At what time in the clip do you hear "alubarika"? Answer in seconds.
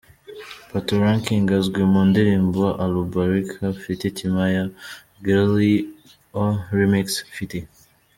2.83-3.63